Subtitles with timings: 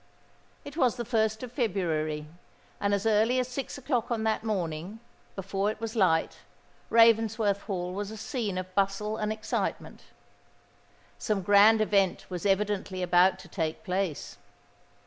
[0.65, 2.25] It was the 1st of February;
[2.79, 8.17] and as early as six o'clock on that morning—before it was light—Ravensworth Hall was a
[8.17, 10.05] scene of bustle and excitement.
[11.19, 14.37] Some grand event was evidently about to take place.